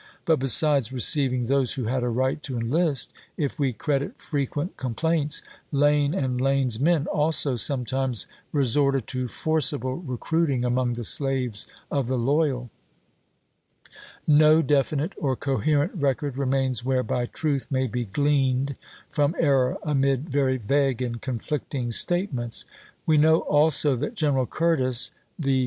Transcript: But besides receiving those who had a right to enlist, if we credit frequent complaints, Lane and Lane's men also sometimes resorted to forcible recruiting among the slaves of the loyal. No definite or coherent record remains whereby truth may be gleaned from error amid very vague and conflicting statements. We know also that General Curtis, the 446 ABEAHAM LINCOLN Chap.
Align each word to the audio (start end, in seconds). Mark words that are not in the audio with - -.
But 0.25 0.39
besides 0.39 0.91
receiving 0.91 1.45
those 1.45 1.73
who 1.73 1.83
had 1.83 2.01
a 2.01 2.09
right 2.09 2.41
to 2.41 2.57
enlist, 2.57 3.13
if 3.37 3.59
we 3.59 3.71
credit 3.71 4.17
frequent 4.17 4.75
complaints, 4.75 5.43
Lane 5.71 6.15
and 6.15 6.41
Lane's 6.41 6.79
men 6.79 7.05
also 7.05 7.55
sometimes 7.55 8.25
resorted 8.51 9.05
to 9.09 9.27
forcible 9.27 9.97
recruiting 9.97 10.65
among 10.65 10.93
the 10.93 11.03
slaves 11.03 11.67
of 11.91 12.07
the 12.07 12.17
loyal. 12.17 12.71
No 14.25 14.63
definite 14.63 15.13
or 15.17 15.35
coherent 15.35 15.91
record 15.93 16.35
remains 16.35 16.83
whereby 16.83 17.27
truth 17.27 17.67
may 17.69 17.85
be 17.85 18.05
gleaned 18.05 18.75
from 19.11 19.35
error 19.37 19.77
amid 19.83 20.29
very 20.29 20.57
vague 20.57 21.03
and 21.03 21.21
conflicting 21.21 21.91
statements. 21.91 22.65
We 23.05 23.19
know 23.19 23.41
also 23.41 23.95
that 23.97 24.15
General 24.15 24.47
Curtis, 24.47 25.09
the 25.11 25.11
446 25.11 25.11
ABEAHAM 25.37 25.43
LINCOLN 25.45 25.53
Chap. 25.53 25.57